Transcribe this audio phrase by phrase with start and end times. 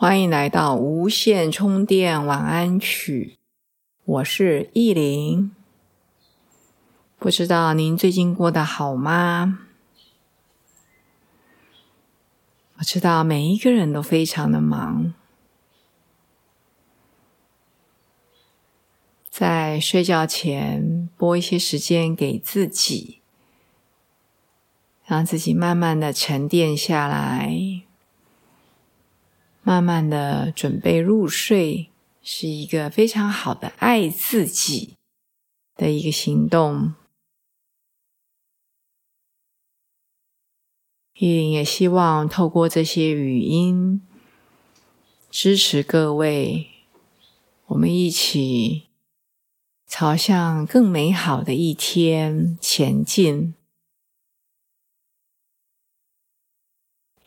[0.00, 3.36] 欢迎来到无线充电晚安曲，
[4.02, 5.54] 我是意林。
[7.18, 9.66] 不知道您最近过得好吗？
[12.78, 15.12] 我知道每一个人都非常的忙，
[19.28, 23.20] 在睡觉前拨一些时间给自己，
[25.04, 27.82] 让自己慢慢的沉淀下来。
[29.70, 31.90] 慢慢的准备入睡，
[32.24, 34.96] 是一个非常好的爱自己
[35.76, 36.94] 的一个行动。
[41.14, 44.02] 依琳也希望透过这些语音
[45.30, 46.66] 支持各位，
[47.66, 48.88] 我们一起
[49.86, 53.54] 朝向更美好的一天前进。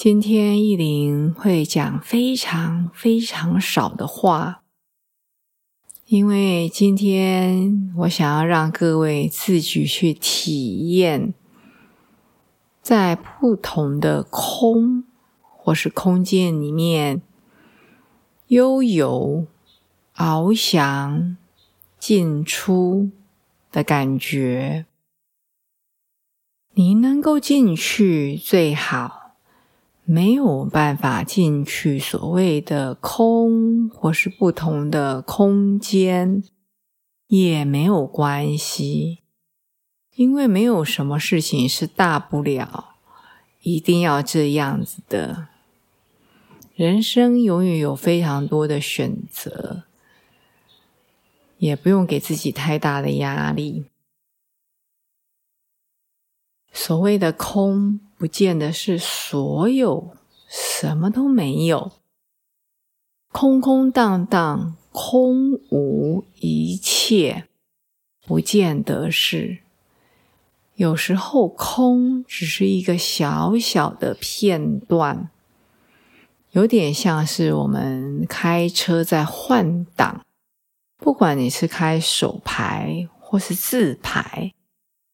[0.00, 4.62] 今天意林会讲非常非常少的话，
[6.06, 11.34] 因为今天我想要让各位自己去体验，
[12.80, 15.02] 在不同的空
[15.40, 17.20] 或是空间里面
[18.46, 19.48] 悠游、
[20.14, 21.36] 翱翔、
[21.98, 23.10] 进出
[23.72, 24.86] 的感觉。
[26.74, 29.17] 你能够进去最好。
[30.10, 36.42] 没有办法进去所谓的空，或是不同的空间，
[37.26, 39.18] 也没有关系，
[40.14, 42.94] 因为没有什么事情是大不了，
[43.60, 45.48] 一定要这样子的。
[46.74, 49.82] 人生永远有非常多的选择，
[51.58, 53.84] 也不用给自己太大的压力。
[56.72, 58.00] 所谓的空。
[58.18, 60.10] 不见得是所有
[60.48, 61.92] 什么都没有，
[63.30, 67.44] 空空荡荡，空无一切，
[68.26, 69.58] 不见得是。
[70.74, 75.30] 有时候空只是一个小小的片段，
[76.50, 80.24] 有点像是我们开车在换挡，
[80.96, 84.52] 不管你是开手排或是自排。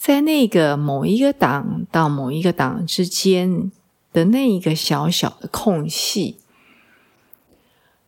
[0.00, 3.70] 在那个某一个档到某一个档之间
[4.14, 6.38] 的那一个小小的空隙，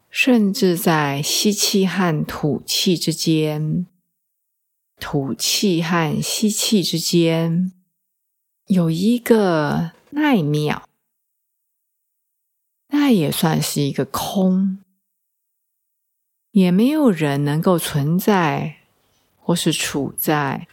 [0.09, 3.87] 甚至在吸气和吐气之间，
[4.99, 7.71] 吐气和吸气之间
[8.69, 10.89] 有一个奈秒，
[12.89, 14.79] 那也算是一个空，
[16.53, 18.77] 也没有人能够存在
[19.37, 20.69] 或是处在。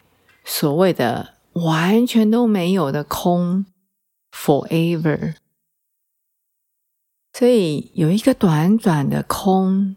[0.51, 3.67] 所谓的完全都没有的空
[4.33, 5.35] ，forever。
[7.31, 9.95] 所以有一个短短的空，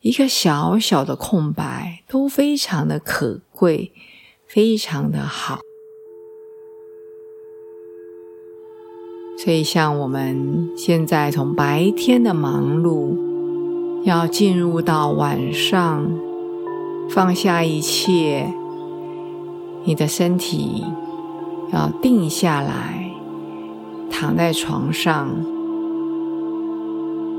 [0.00, 3.92] 一个小小的空白，都非常的可贵，
[4.46, 5.60] 非常的好。
[9.38, 16.06] 所以，像我们现在从白天的忙碌，要进入到晚上，
[17.08, 18.52] 放下一切。
[19.88, 20.84] 你的身体
[21.72, 23.10] 要定下来，
[24.10, 25.30] 躺在床上。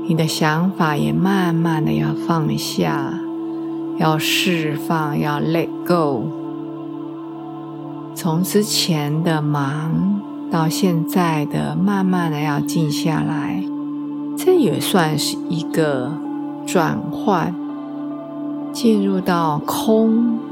[0.08, 3.14] 你的想法也慢慢的要放下，
[3.98, 6.24] 要释放，要 let go。
[8.16, 10.20] 从之前的忙
[10.50, 13.62] 到现在的慢慢的要静下来，
[14.36, 16.10] 这也算是一个
[16.66, 17.54] 转换，
[18.72, 20.49] 进入到空。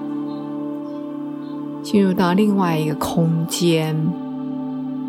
[1.90, 3.96] 进入到另外一个空间，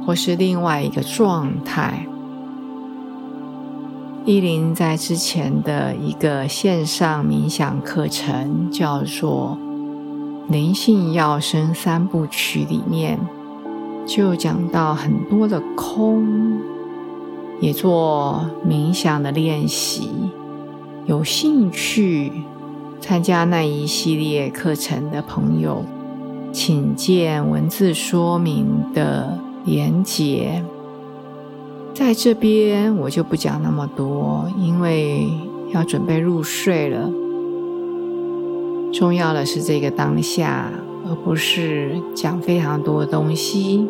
[0.06, 2.06] 或是另外一个状态。
[4.24, 9.58] 依林在之前的一个线上冥想课程，叫做
[10.50, 13.20] 《灵性要生三部曲》里面，
[14.06, 16.62] 就讲到很多的空，
[17.60, 20.32] 也做冥想的练习。
[21.06, 22.32] 有兴趣
[23.02, 25.84] 参加那一系列课程的朋友。
[26.52, 30.64] 请见文字说明的连结，
[31.94, 35.30] 在这边我就不讲那么多，因为
[35.72, 37.10] 要准备入睡了。
[38.92, 40.72] 重要的是这个当下，
[41.08, 43.88] 而不是讲非常多的东西。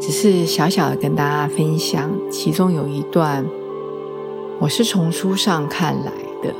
[0.00, 3.44] 只是小小的跟大家分享，其中有一段，
[4.58, 6.12] 我是从书上看来
[6.42, 6.54] 的，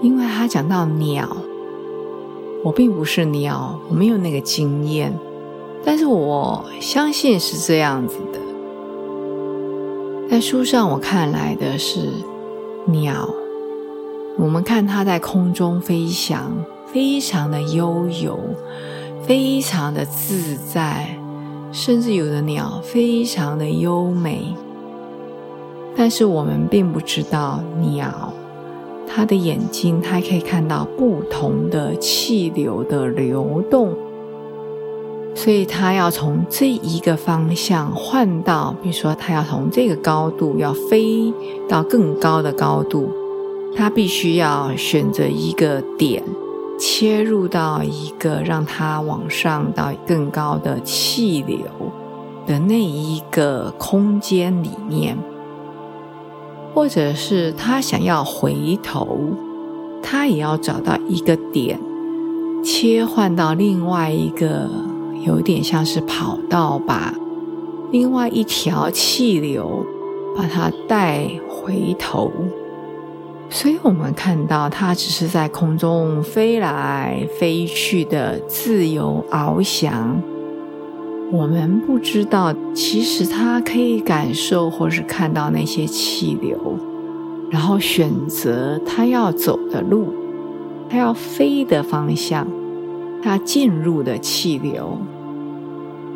[0.00, 1.36] 因为他讲到鸟，
[2.62, 5.18] 我并不是鸟，我没有那个经验，
[5.84, 8.38] 但是我相信是这样子的。
[10.30, 12.08] 在书上我看来的是
[12.86, 13.28] 鸟。
[14.36, 16.52] 我们看它在空中飞翔，
[16.86, 18.38] 非常的悠游，
[19.26, 21.18] 非常的自在，
[21.72, 24.54] 甚至有的鸟非常的优美。
[25.96, 28.32] 但是我们并不知道，鸟
[29.20, 33.94] 他的眼睛他可以看到不同的气流的流动，
[35.34, 41.30] 所以他要从这一个方向换到，比如说他要从这个高度要飞
[41.68, 43.10] 到更高的高度。
[43.76, 46.22] 他必须要选择一个点，
[46.78, 51.58] 切入到一个让他往上到更高的气流
[52.46, 55.14] 的那一个空间里面，
[56.74, 59.18] 或者是他想要回头，
[60.02, 61.78] 他也要找到一个点，
[62.62, 64.70] 切换到另外一个
[65.24, 67.14] 有点像是跑道吧，
[67.90, 69.84] 另外一条气流
[70.36, 72.30] 把它带回头。
[73.52, 80.22] 所以我们看到它只是在空中飞来飞去的自由翱翔，
[81.32, 86.76] 我们不知道，其实它可以感受或是看到那些气流，
[87.50, 90.12] 然后选择它要走的路，
[90.88, 92.48] 它要飞的方向，
[93.22, 94.98] 它进入的气流，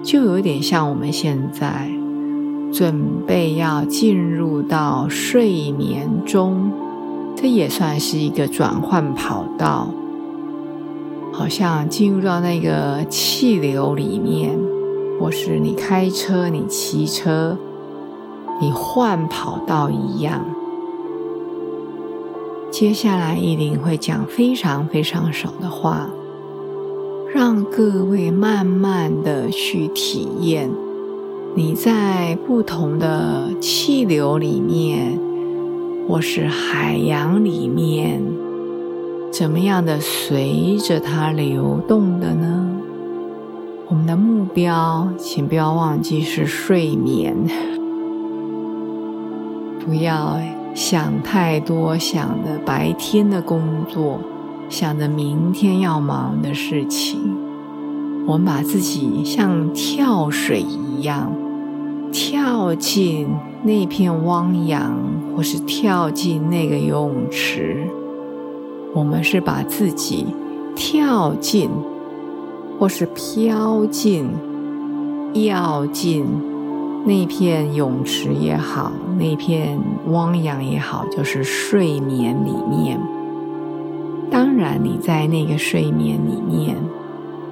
[0.02, 1.88] 就有点像我们现在
[2.72, 6.72] 准备要进入到睡眠中。
[7.36, 9.88] 这也算是一个转换跑道，
[11.32, 14.58] 好像进入到那个气流里面，
[15.24, 17.56] 或是你开车、你骑车、
[18.60, 20.44] 你换跑道一样。
[22.70, 26.10] 接下来一定会讲非常非常少的话，
[27.34, 30.70] 让各位慢慢的去体验
[31.54, 35.18] 你在不同的气流里面。
[36.06, 38.22] 或是海洋里面
[39.30, 42.53] 怎么样的随着它流动的呢？
[43.86, 47.36] 我们的目标，请不要忘记是睡眠，
[49.84, 50.38] 不要
[50.74, 54.20] 想太多，想着白天的工作，
[54.70, 57.36] 想着明天要忙的事情。
[58.26, 61.30] 我们把自己像跳水一样
[62.10, 63.28] 跳进。
[63.66, 64.94] 那片汪洋，
[65.34, 67.88] 或是跳进那个游泳池，
[68.92, 70.26] 我们是把自己
[70.76, 71.70] 跳进，
[72.84, 74.28] 或是飘进，
[75.32, 76.26] 要进
[77.06, 83.00] 那片泳池也好，那片汪洋也好，就是睡眠里面。
[84.30, 86.76] 当然，你在那个睡眠里面，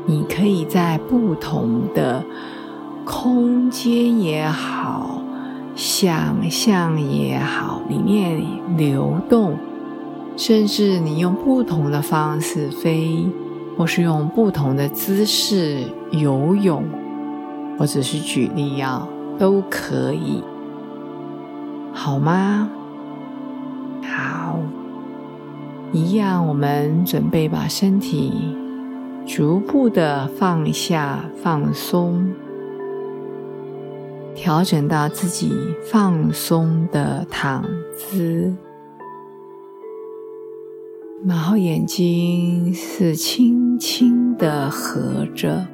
[0.04, 2.22] 你可以在不同的
[3.06, 5.22] 空间也好。
[5.74, 8.44] 想象也好，里面
[8.76, 9.56] 流动，
[10.36, 13.26] 甚至你用不同的方式飞，
[13.76, 16.84] 或是用不同的姿势游泳，
[17.78, 20.42] 或者是举例啊，都可以，
[21.92, 22.70] 好吗？
[24.02, 24.58] 好，
[25.92, 28.56] 一样，我们准备把身体
[29.26, 32.32] 逐步的放下，放松。
[34.34, 35.52] 调整到自己
[35.84, 37.62] 放松的躺
[37.94, 38.52] 姿，
[41.24, 45.66] 然后眼睛是轻轻的合着，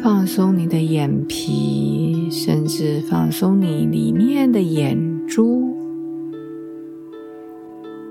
[0.00, 5.76] 放松你的眼皮，甚至放松你里面的眼珠，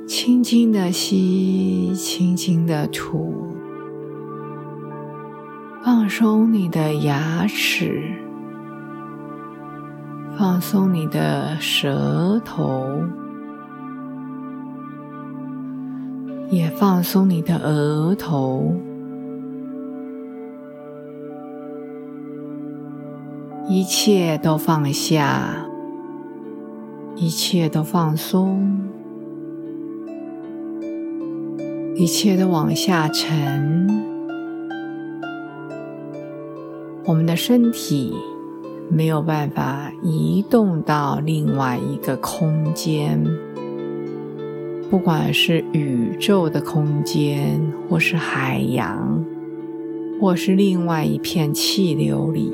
[0.05, 3.33] 轻轻的吸，轻轻的吐，
[5.81, 8.03] 放松你的牙齿。
[10.37, 12.89] 放松你的舌头，
[16.49, 18.73] 也放松你的额头，
[23.67, 25.65] 一切都放下，
[27.15, 28.79] 一切都放松，
[31.95, 33.87] 一切都往下沉，
[37.05, 38.13] 我们的身体。
[38.89, 43.25] 没有办法移动到另外一个空间，
[44.93, 47.59] 不管是宇宙的空间，
[47.89, 49.25] 或是海洋，
[50.21, 52.53] 或是另外一片气流里，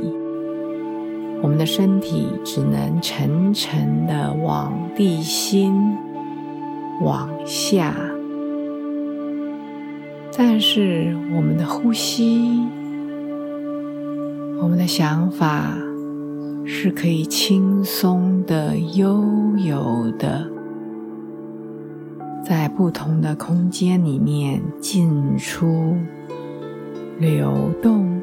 [1.41, 5.73] 我们的身体只能沉沉的往地心
[7.01, 7.93] 往下，
[10.37, 12.61] 但是我们的呼吸，
[14.61, 15.77] 我们的想法。
[16.71, 19.25] 是可以轻松的、悠
[19.57, 20.47] 游的，
[22.49, 25.95] 在不同的空间里面进出、
[27.19, 28.19] 流动。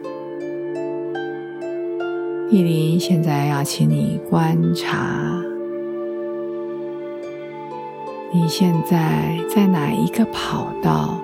[2.50, 5.40] 意林现在要请你观察，
[8.34, 11.20] 你现在在哪一个跑道，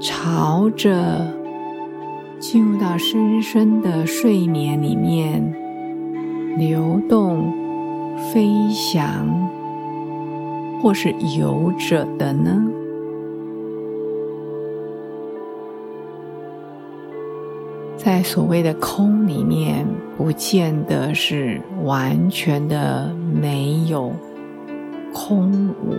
[0.00, 1.38] 朝着。
[2.40, 5.54] 进入到深深的睡眠里面，
[6.56, 7.52] 流动、
[8.32, 9.28] 飞翔，
[10.82, 12.62] 或是游着的呢？
[17.96, 24.12] 在所谓的空里面，不见得是完全的没有
[25.12, 25.94] 空无，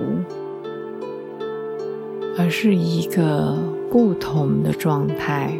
[2.38, 3.58] 而是一个
[3.92, 5.52] 不同的状态。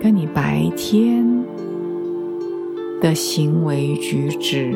[0.00, 1.44] 跟你白天
[3.00, 4.72] 的行为举止、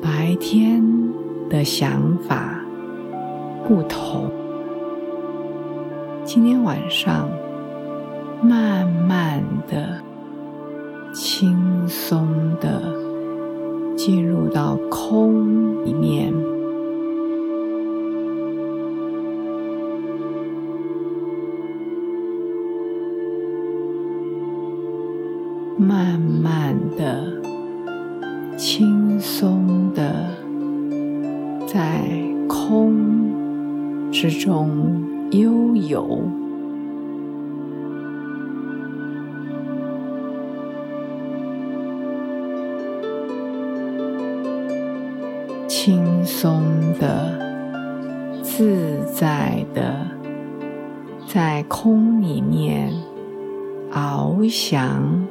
[0.00, 0.82] 白天
[1.50, 2.64] 的想法
[3.66, 4.30] 不同，
[6.24, 7.28] 今天晚上
[8.40, 10.00] 慢慢的、
[11.12, 12.26] 轻松
[12.60, 12.80] 的
[13.96, 16.32] 进入到空里面。
[25.76, 27.42] 慢慢的、
[28.56, 30.30] 轻松的，
[31.72, 32.02] 在
[32.48, 36.20] 空之中悠游，
[45.68, 46.60] 轻松
[46.98, 47.38] 的、
[48.42, 49.94] 自在的，
[51.28, 52.92] 在空里面
[53.92, 55.24] 翱翔。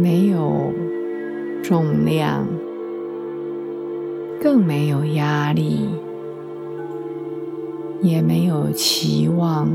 [0.00, 0.72] 没有
[1.60, 2.46] 重量，
[4.40, 5.88] 更没有压力，
[8.00, 9.68] 也没有期望，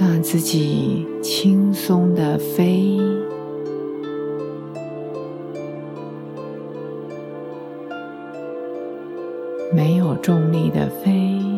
[0.00, 2.98] 让自己轻松的飞，
[9.70, 11.53] 没有重力的飞。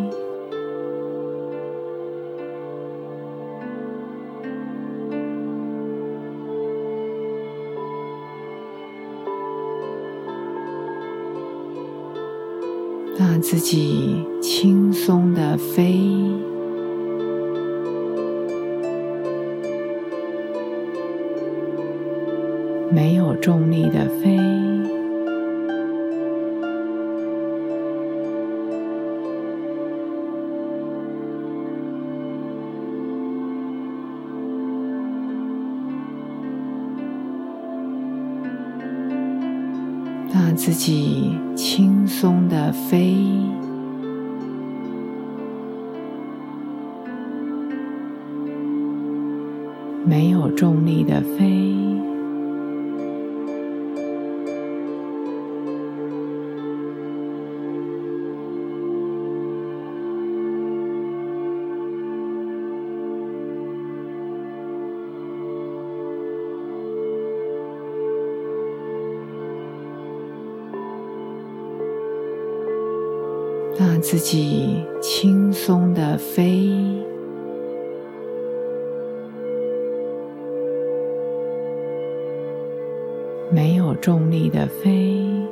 [13.48, 16.00] 自己轻松的飞，
[22.90, 24.36] 没有重力的飞，
[40.34, 41.15] 让自己
[50.56, 51.76] 重力的飞。
[73.78, 76.75] 让自己轻松的飞，
[83.50, 85.45] 没有重力的飞。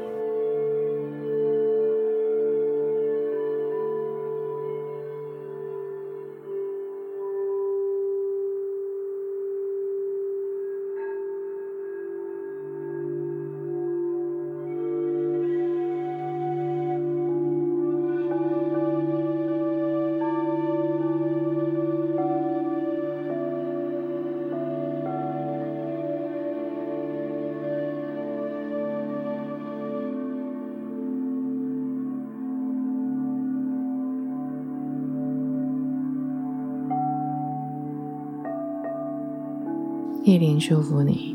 [40.27, 41.34] 一林祝福你。